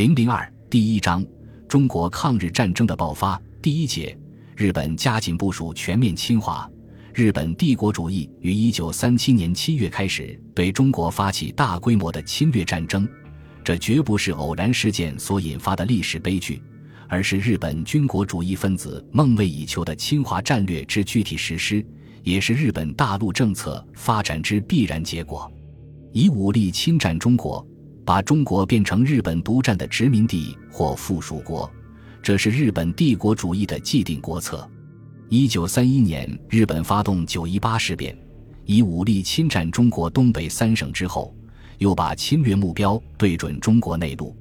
[0.00, 1.22] 零零二第一章：
[1.68, 3.38] 中国抗日战争的爆发。
[3.60, 4.18] 第一节：
[4.56, 6.66] 日本加紧部署全面侵华。
[7.12, 13.06] 日本帝国主义于一九三七年七月开始对中国发起大规模的侵略战争，
[13.62, 16.62] 这绝不是偶然事件所引发的历史悲剧，
[17.06, 21.84] 而是日本军国主义分子梦寐以求的侵华战略之具体实施，
[22.22, 25.52] 也是日本大陆政策发展之必然结果。
[26.10, 27.62] 以武力侵占中国。
[28.10, 31.70] 把中国变成日本独占的殖民地或附属国，
[32.20, 34.68] 这是日本帝国主义的既定国策。
[35.28, 38.18] 一九三一年，日本发动九一八事变，
[38.64, 41.32] 以武力侵占中国东北三省之后，
[41.78, 44.36] 又把侵略目标对准中国内陆。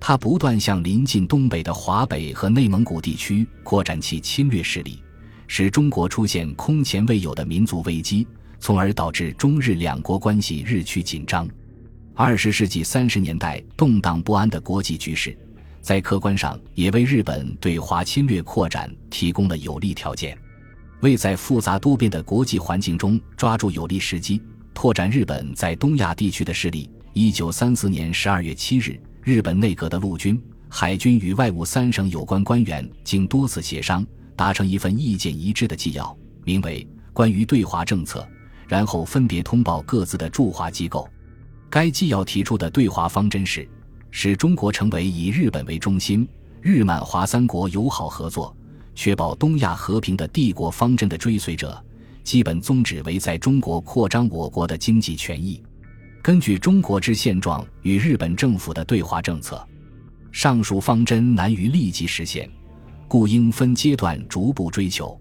[0.00, 4.98] 他不断向临近东北的华北和内蒙古地区扩展其侵略势力，
[5.46, 8.26] 使中国出现空前未有的民族危机，
[8.58, 11.48] 从而导致中日两国关系日趋紧张。
[12.16, 15.36] 二十世纪三十年代动荡不安的国际局势，
[15.80, 20.38] 在客观上也为日本对华侵略扩展提供了有利条件。
[21.00, 24.40] 为在复杂多变的国际环境中抓住有利时机，
[24.72, 38.20] 拓展日本在东亚地区的势力，一九三四年十二月七日，日本内阁的陆军、海军与外务三省有关官员经多次协商，达成一份意见一致的纪要，名为《关于对华政策》，
[38.68, 41.08] 然后分别通报各自的驻华机构。
[41.74, 43.68] 该纪要提出的对华方针是，
[44.12, 46.24] 使中国成为以日本为中心、
[46.62, 48.56] 日满华三国友好合作、
[48.94, 51.84] 确保东亚和平的帝国方针的追随者。
[52.22, 55.60] 基本宗旨为在中国扩张我国的经济权益。
[56.22, 59.60] 根据中国之现状与日本政府的对华政策，
[60.30, 62.48] 上述方针难于立即实现，
[63.08, 65.20] 故应分阶段逐步追求。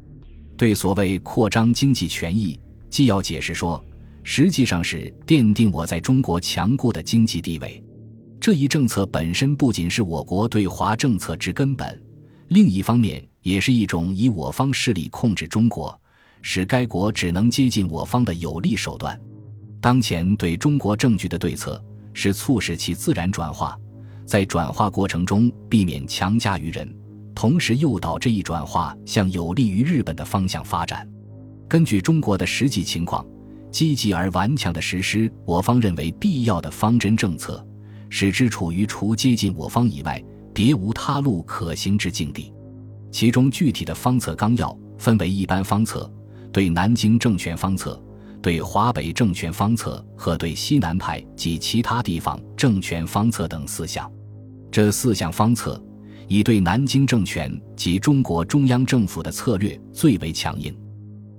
[0.56, 2.60] 对所谓扩张经济权益，
[2.92, 3.84] 纪要解释说。
[4.24, 7.84] 实际上是奠定我在中国强固的经济地位，
[8.40, 12.02] 这一政策本身不仅是我国对华政策之根本，
[12.48, 16.00] 另一方面也是一种以我方势力控制中国，
[16.42, 19.20] 使该国只能接近我方的有力手段。
[19.82, 21.84] 当前对中国政局的对策
[22.14, 23.78] 是促使其自然转化，
[24.26, 26.90] 在转化过程中避免强加于人，
[27.36, 31.06] 同时诱导这一转化向有利于日本的方向发展。
[31.68, 33.26] 根据中国的实际情况。
[33.74, 37.66] 积极而顽强地实施我方认为必要的方针政策，
[38.08, 40.24] 使之处于除接近我方以外
[40.54, 42.54] 别无他路可行之境地。
[43.12, 46.10] 其中具体的方策纲要分为一般方策、
[46.52, 48.00] 对南京政权方策、
[48.44, 54.10] 对华北政权方策和对西南派及其他地方政权方策等四项。
[54.72, 55.84] 这四项方策，
[56.28, 60.72] 以对南京政权及中国中央政府的策略最为强硬，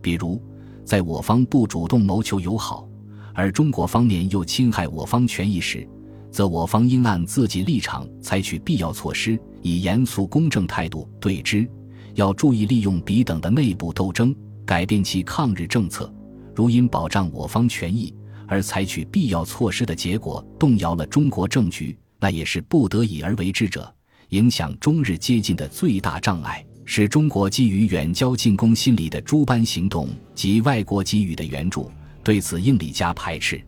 [0.02, 0.42] 比如。
[0.84, 2.86] 在我方不主动谋求友好，
[3.32, 5.88] 而中国方面又侵害我方权益时，
[6.30, 11.68] 则我方应按自己立场采取必要措施，以严肃公正态度对之。
[12.14, 14.34] 要注意利用彼等的内部斗争，
[14.64, 16.12] 改变其抗日政策。
[16.54, 18.14] 如因保障我方权益
[18.46, 23.92] 而采取必要措施的结果动摇了中国政局，那也是不得已而为之者，
[24.28, 26.64] 影响中日接近的最大障碍。
[26.84, 31.90] 使中国基于远交近攻心理的诸般行动及外国给予的援助，
[32.22, 33.62] 对此应力加排斥。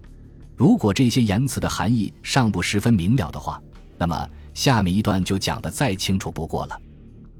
[0.56, 3.60] 如果这些言辞的含义尚不十分明了的话，
[3.98, 6.80] 那么下面一段就讲得再清楚不过了。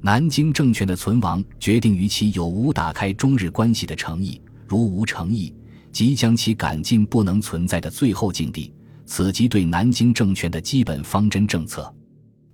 [0.01, 5.53] 南京政权的存亡决定于其有无打开中日关系的诚意，如无诚意，
[5.91, 8.73] 即将其赶进不能存在的最后境地。
[9.07, 11.93] 此即对南京政权的基本方针政策。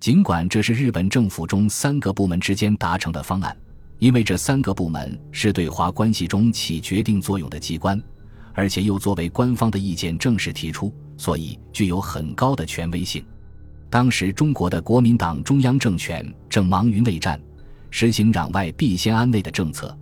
[0.03, 3.55] 尽管这是日本政府中三个部门之间达成的方案，
[3.99, 7.97] 因为这三个部门是对华关系中起决定作用的机关，
[8.51, 13.23] 而且又作为官方的意见正式提出，所以具有很高的权威性。
[13.89, 17.39] 当时中国的国民党中央政权正忙于内战，
[17.89, 19.97] 实行攘外必先安内的政策，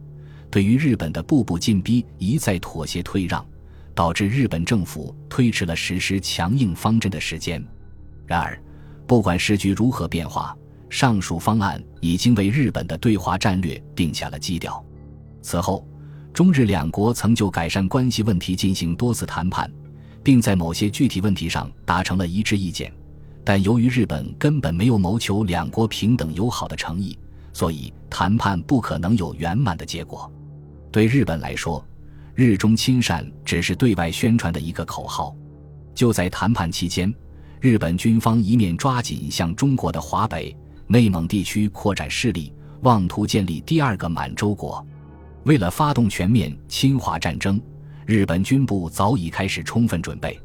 [0.50, 3.46] 对于日本的步步进逼一再妥协退让，
[3.94, 7.64] 导致日本政府推迟了实施强硬方针的时间。
[8.26, 8.60] 然而。
[9.12, 10.56] 不管时局如何变化，
[10.90, 14.82] 上述方案已经为日本的对华战略定下了基调。
[15.42, 15.86] 此后，
[16.34, 19.70] 中日两国曾就改善关系问题进行多次谈判，
[20.24, 22.90] 并在某些具体问题上达成了一致意见。
[23.44, 27.20] 但由于日本根本没有谋求两国平等友好的诚意，
[27.52, 30.32] 所以谈判不可能有圆满的结果。
[30.90, 31.86] 对日本来说，
[32.34, 35.36] 日中亲善只是对外宣传的一个口号。
[35.94, 37.14] 就在谈判期间。
[37.62, 40.56] 日本军方一面抓紧向中国的华北、
[40.88, 44.84] 内蒙地区扩展势力，妄图建立第二个满洲国。
[45.44, 47.62] 为了发动全面侵华战争，
[48.08, 50.40] 日本军部早已开始充分准备。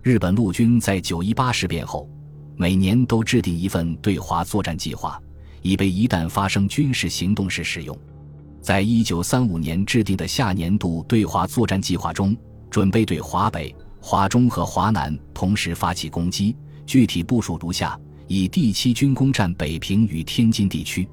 [0.00, 2.08] 日本陆军在九一八事变后，
[2.56, 5.20] 每年都制定一份对华作战计划，
[5.60, 7.94] 以备一旦发生军事行动时使用。
[8.62, 12.34] 在一九三五年制定的下年度对华作战计划中，
[12.70, 13.74] 准备对华北、
[14.06, 16.54] 华中和华南同时发起攻击，
[16.84, 21.08] 具体部署如下：以第七军攻占北平与天津地区，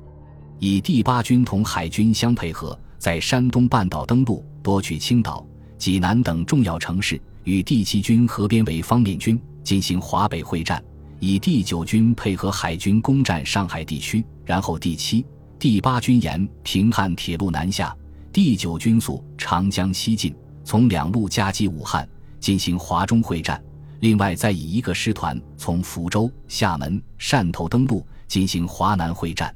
[0.59, 5.47] 以第八军同海军相配合，在山东半岛登陆，夺取青岛、
[5.77, 7.15] 济南等重要城市；
[7.45, 10.77] 与第七军合编为方面军，进行华北会战；
[11.21, 15.25] 以第九军配合海军攻占上海地区，然后第七。
[15.57, 17.95] 第八军沿平汉铁路南下，
[18.33, 20.35] 第九军速长江西进，
[20.65, 22.05] 从两路夹击武汉，
[22.41, 23.63] 进行华中会战。
[24.01, 29.55] 另外，再以一个师团从福州、厦门、汕头登陆，进行华南会战。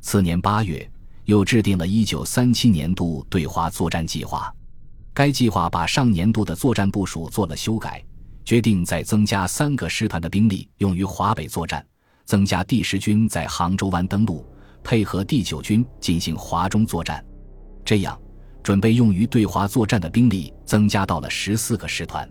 [0.00, 0.88] 次年八月，
[1.24, 4.54] 又制定了一九三七年度对华作战计划。
[5.14, 8.04] 该计划把上年度的作战部署做了修改，
[8.44, 11.84] 决定再增加三个师团的兵力用于华北作战，
[12.26, 14.46] 增加第十军在杭州湾登陆。
[14.84, 17.24] 配合第九军进行华中作战，
[17.84, 18.18] 这样
[18.68, 22.28] 准备用于对华作战的兵力增加到了十四个师团。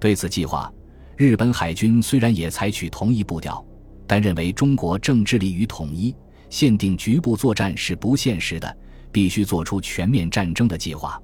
[0.00, 0.72] 对此计划，
[1.18, 3.62] 日本海军虽然也采取同一步调，
[4.06, 6.16] 但认为中国正致力于统一，
[6.48, 8.74] 限定局部作战是不现实的，
[9.12, 11.20] 必须做出全面战争的计划。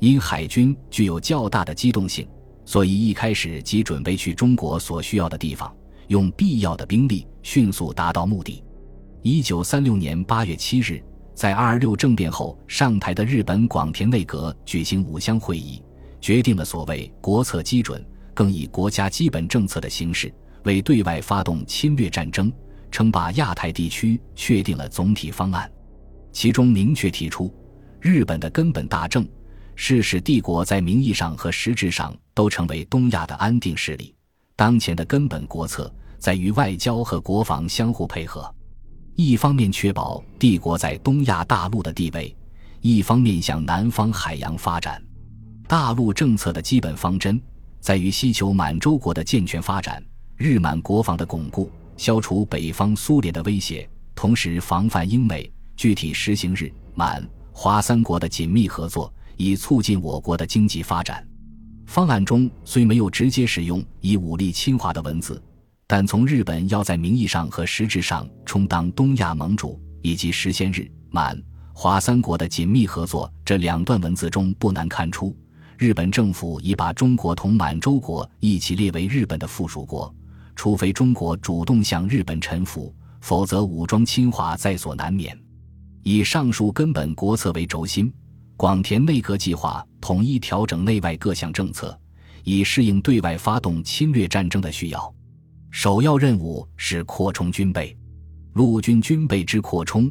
[0.00, 2.26] 因海军具有较大的机动性，
[2.64, 5.72] 所以一开始即准备去中国所需要的地方，
[6.08, 8.60] 用必要的兵力迅速达到目的。
[9.22, 11.00] 一九三六年八月七日，
[11.34, 15.82] 在二二六政变后上台的日本广田内阁举行五相会议，
[16.20, 20.32] 决定了所谓国策基准，更以国家基本政策的形式
[20.62, 22.52] 为对外发动侵略战争、
[22.90, 25.70] 称霸亚太地区确定了总体方案。
[26.30, 27.52] 其中明确提出，
[28.00, 29.26] 日本的根本大政
[29.74, 34.14] 是使帝国在名义上和实质上都成为东亚的安定势力。
[34.54, 38.54] 当前的根本国策在于外交和国防相互配合。
[39.16, 42.34] 一方面确保帝国在东亚大陆的地位，
[42.80, 45.00] 一方面向南方海洋发展。
[45.68, 47.40] 大陆政策的基本方针
[47.80, 50.02] 在于希求满洲国的健全发展，
[50.36, 55.50] 日满国防的巩固，消除北方苏联的威胁，同时防范英美。
[55.76, 61.26] 具体实行日满华三国的紧密合作，以促进我国的经济发展。
[61.86, 65.42] 方案中虽没有直接使用以武力侵华的文字。
[65.86, 71.40] 但从日本要在名义上和实质上充当东亚盟主，以及实现日满
[71.72, 75.36] 华三国的紧密合作这两段文字中，不难看出，
[75.76, 80.12] 日本政府已把中国同满洲国一起列为日本的附属国，
[80.56, 85.38] 除非中国主动向日本臣服，否则武装侵华在所难免。
[86.02, 88.12] 以上述根本国策为轴心，
[88.56, 91.98] 广田内阁计划统一调整内外各项政策，
[92.44, 95.14] 以适应对外发动侵略战争的需要。
[95.76, 97.94] 首要任务是扩充军备，
[98.52, 100.08] 陆军军备之扩充，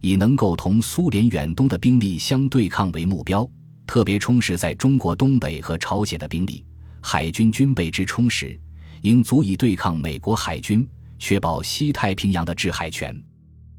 [0.00, 3.44] 以能够同苏联远东的兵力相对抗为目标，
[3.88, 6.64] 特别充实在中国东北和朝鲜的兵力。
[7.02, 8.56] 海军军备之充实，
[9.02, 13.12] 应足以对抗美国海军，确保西太平洋的制海权。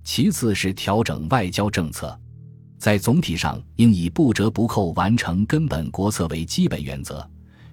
[0.04, 2.20] 其次是调整外交政策，
[2.78, 7.26] 在总体上应以不折不扣完成根本国策为基本原则，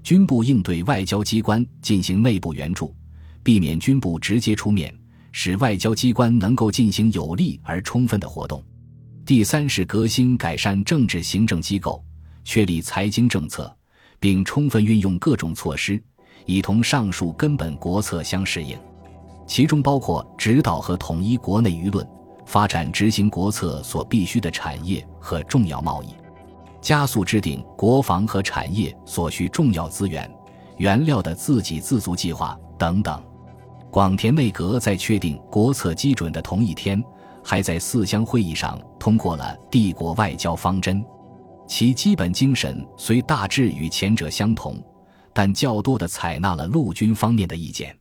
[0.04, 2.94] 军部应对外交机关进行内部援助。
[3.42, 4.94] 避免军部直接出面，
[5.32, 8.62] 使外交机关能够进行有力而充分的活动。
[9.24, 12.02] 第三是革新改善政治行政机构，
[12.44, 13.74] 确立财经政策，
[14.18, 16.02] 并充分运用各种措施，
[16.46, 18.78] 以同上述根本国策相适应。
[19.46, 22.06] 其中包括指导和统一国内舆论，
[22.46, 26.08] 发展执行国策所必须的产业和重要贸易，
[26.80, 30.30] 加速制定国防和产业所需重要资源、
[30.78, 33.22] 原料的自给自足计划等等。
[33.90, 37.02] 广田内阁在确定国策基准的同一天，
[37.44, 41.04] 还在四乡会议上通过了帝国外交方针，
[41.66, 44.82] 其基本精神虽大致与前者相同，
[45.32, 47.96] 但较多的采纳了陆军方面的意见。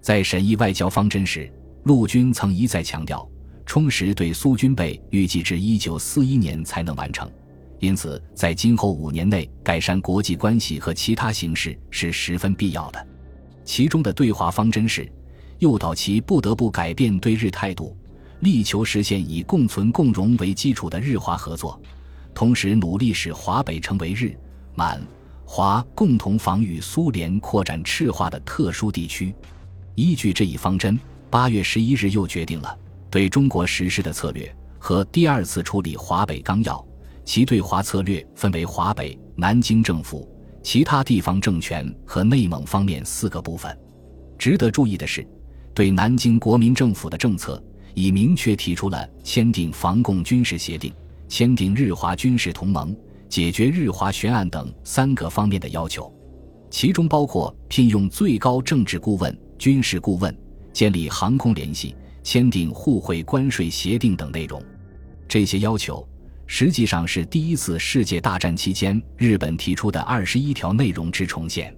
[0.00, 1.52] 在审议外交方针时，
[1.84, 3.28] 陆军曾一再强调，
[3.66, 7.28] 充实对苏军备预计至一九四一年才能完成，
[7.78, 13.06] 因此在今后五年内改善国际关系和其他形势是十分必要的。
[13.64, 15.10] 其中的对华方针是。
[15.60, 17.96] 诱导其不得不改变对日态度，
[18.40, 21.80] 力求实现以共存共荣为基础的日华合作，
[22.34, 24.36] 同时努力使华北成为日
[24.74, 25.00] 满
[25.46, 29.32] 华共同防御苏联扩展赤化的特殊地区。
[29.94, 30.98] 依据这一方针，
[31.30, 32.76] 八月十一日又决定了
[33.08, 36.84] 对中国实施的策略和第二次处理华北纲要。
[37.24, 40.28] 其对华策略分为华北、南京政府、
[40.62, 43.76] 其他地方政权和内蒙方面四个部分。
[44.38, 45.26] 值得注意的是。
[45.74, 47.60] 对南京国民政府的政策，
[47.94, 50.94] 已明确提出了签订防共军事协定、
[51.26, 52.96] 签订日华军事同盟、
[53.28, 56.14] 解决日华悬案等三个方面的要求，
[56.70, 60.32] 其中包括聘用最高政治顾问、军事顾问，
[60.72, 64.62] 建立航空联系，签订互惠关税协定等内容。
[65.26, 66.06] 这些要求
[66.46, 71.74] 实际上是第一次世界大战期间日本提出的二十一条内容之重现。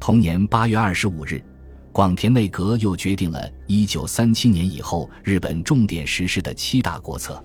[0.00, 1.42] 同年八月二十五日。
[1.90, 7.42] 广田内阁又决定了1937年以后日本重点实施的七大国策，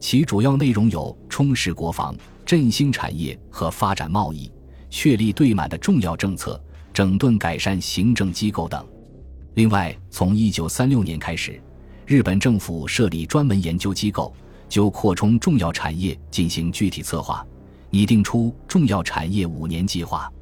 [0.00, 2.16] 其主要内容有充实国防、
[2.46, 4.50] 振兴产业和发展贸易、
[4.88, 6.58] 确立对满的重要政策、
[6.94, 8.86] 整顿改善行政机构等。
[9.54, 11.60] 另外，从1936年开始，
[12.06, 14.34] 日本政府设立专门研究机构，
[14.72, 17.46] 就扩充重要产业进行具体策划，
[17.90, 20.32] 拟定出重要产业五年计划。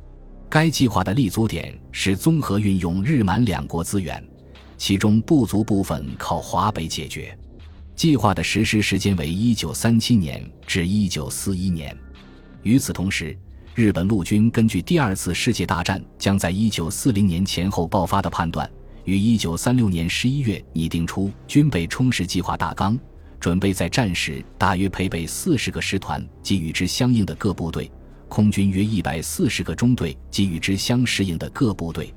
[0.49, 4.25] 该计划的立足点是综合运用日满两国资源，
[4.79, 7.37] 其中不足部分靠华北解决。
[7.97, 11.99] 计划的实施时间为一九三七年至一九四一年。
[12.63, 13.37] 与此同时，
[13.75, 18.71] 日本陆军根据第二次世界大战将在一九四零年前后爆发的判断，
[19.05, 22.97] 于一九三六年十一月拟定出军备充实计划大纲，
[23.41, 27.91] 准备在战时大约配备四十个师团及与之相应的各部队。
[28.29, 32.15] 空军约一百四十个中队及与之相适应的各部队，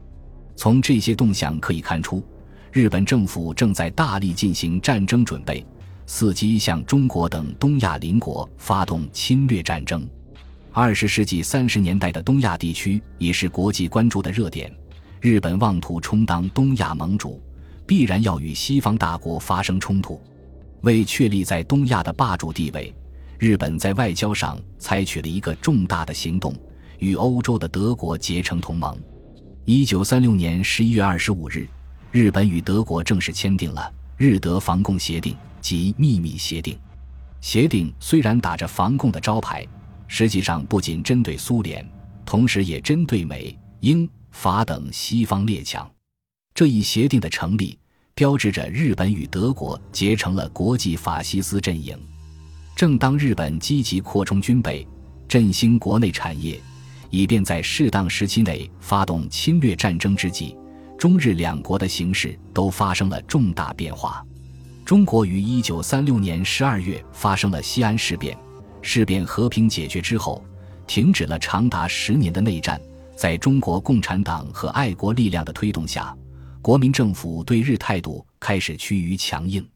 [0.56, 2.24] 从这些动向可以看出，
[2.72, 5.66] 日本政府正在大力进行战争准备，
[6.06, 10.08] 伺机向中国等东亚邻国发动侵略战争。
[10.72, 14.72] 二十世纪三十年代的东亚地区已是国际关注的热点，
[15.20, 17.42] 日本妄图充当东亚盟主，
[17.88, 20.22] 必然要与西方大国发生冲突。
[20.84, 22.94] 为确立在东亚的霸主地位。
[23.38, 26.56] 日本在外交上采取了一个重大的行动，
[27.00, 28.98] 与欧洲的德国结成同盟。
[29.66, 31.68] 一九三六年十一月二十五日，
[32.12, 36.78] 日本与德国正式签订了日德防共协定及秘密协定。
[37.42, 39.68] 协定虽然打着防共的招牌，
[40.08, 41.86] 实际上不仅针对苏联，
[42.26, 45.90] 同时也针对美、英、法等西方列强。
[46.54, 47.78] 这一协定的成立，
[48.16, 51.98] 标志着日本与德国结成了国际法西斯阵营。
[52.76, 54.88] 正当日本积极扩充军备、
[55.28, 56.62] 振兴国内产业，
[57.10, 60.56] 以便在适当时期内发动侵略战争之际，
[60.96, 64.24] 中日两国的形势都发生了重大变化。
[64.86, 68.38] 中国于一九三六年十二月发生了西安事变，
[68.84, 70.44] 事变和平解决之后，
[70.86, 72.80] 停止了长达十年的内战。
[73.16, 76.16] 在中国共产党和爱国力量的推动下，
[76.64, 79.68] 国民政府对日态度开始趋于强硬。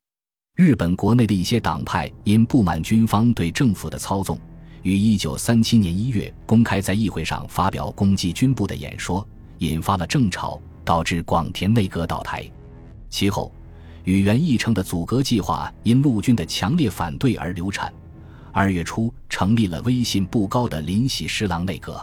[0.56, 4.40] 日本国内的一些党派因不满军方对政府的操纵，
[4.84, 9.28] 于一九三七年一月公开在议会上发表攻击军部的演说，
[9.58, 12.50] 引发了政潮，导致广田内阁倒台。
[13.10, 13.54] 其后，
[14.06, 17.94] 宇原义成的阻隔计划因陆军的强烈反对而流产。
[18.54, 22.02] 二月初，成立了威信不高的林喜十郎内阁。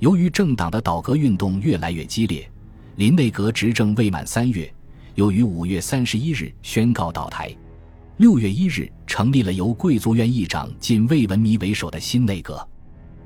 [0.00, 2.50] 由于政党的倒阁运动越来越激烈，
[2.98, 4.68] 林内阁执政未满三月，
[5.14, 7.56] 又于五月三十一日宣告倒台。
[8.16, 12.68] 六月一日，成立了由贵族院议长近卫文弥为首的新内阁。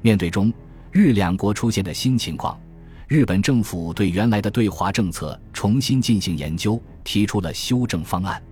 [0.02, 0.52] 面对中
[0.90, 2.60] 日两国出现的新情况，
[3.08, 8.42] 日本政府对原来的对华政策重新进行研究，提出了修正方案。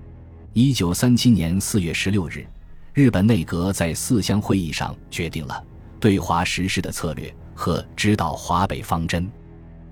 [0.55, 2.47] 一九三七年四月十六日，
[2.95, 5.63] 日本内阁在四乡会议上决定了
[6.01, 9.31] 对华实施的策略和指导华北方针。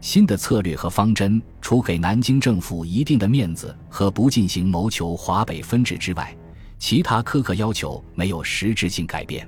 [0.00, 6.34] 新的策略和方针，除给南京政府一定的面子和不进行谋求华北分治之外，
[6.78, 9.46] 其他苛刻要求没有实质性改变。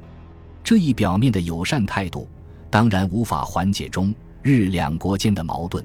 [0.63, 2.29] 这一表面的友善态度，
[2.69, 5.85] 当然无法缓解中日两国间的矛盾。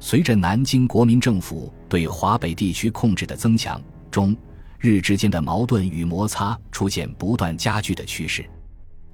[0.00, 3.80] 随着南京国民政府对华北地区控制的增强，
[4.10, 4.34] 中
[4.78, 8.44] 日之间的矛盾与摩擦出现不断加剧的趋势。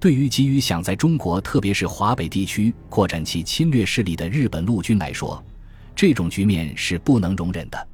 [0.06, 5.44] 对于急于想在中国，特别是华北地区扩展其侵略势力的日本陆军来说，
[5.96, 7.88] 这种局面是不能容忍的。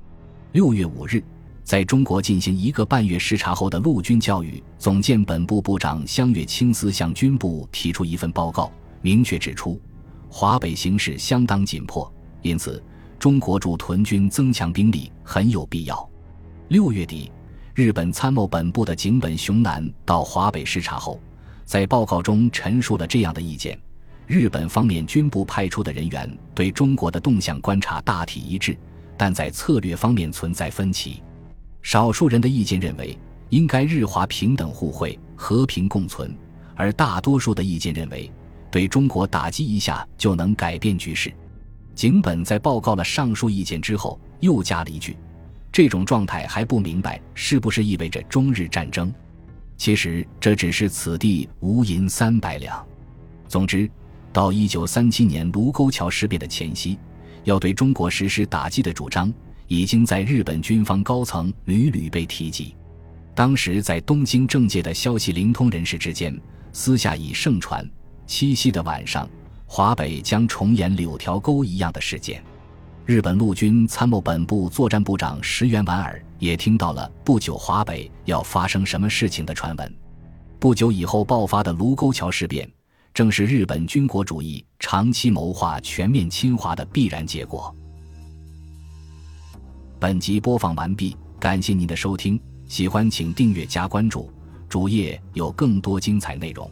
[0.53, 1.25] 六月五日，
[1.65, 9.81] 在中国进行一个半月视察后的陆军教育总监本部部长香月清司向军部提出一份报告，明确指出，
[10.29, 12.85] 华北形势相当紧迫，因此
[13.19, 16.07] 中国驻屯军增强兵力很有必要。
[16.69, 17.33] 六月底，
[17.73, 21.19] 日本参谋本部的井本雄男到华北视察后。
[21.73, 23.81] 在报告中陈述了这样的意见：
[24.27, 28.77] 日本方面军部派出的人员对中国的动向观察大体一致，
[29.17, 31.23] 但在策略方面存在分歧。
[31.81, 36.37] 少数人的意见认为应该日华平等互惠、和平共存，
[36.77, 38.31] 而大多数的意见认为
[38.71, 41.33] 对中国打击一下就能改变局势。
[41.95, 45.17] 井本在报告了上述意见之后，又加了一句：
[45.73, 49.11] 这种状态还不明白是不是意味着中日战争。
[49.83, 52.87] 其实这只是此地无银三百两。
[53.49, 53.91] 总之，
[54.33, 56.97] 到一九三七年卢沟桥事变的前夕，
[57.43, 59.35] 要对中国实施打击的主张，
[59.67, 62.77] 已经在日本军方高层屡屡被提及。
[63.35, 66.41] 当时在东京政界的消息灵通人士之间，
[66.73, 67.85] 私下已盛传，
[68.25, 69.29] 七夕的晚上，
[69.67, 72.41] 华北将重演柳条沟一样的事件。
[73.05, 79.95] 日本陆军参谋本部作战部长石原莞尔也听到了不久华北要发生什么事情的传闻。
[80.61, 82.71] 不久以后爆发的卢沟桥事变，
[83.13, 87.75] 正是日本军国主义长期谋划全面侵华的必然结果。
[89.99, 94.31] 本集播放完毕，感谢您的收听，喜欢请订阅加关注，
[94.69, 96.71] 主页有更多精彩内容。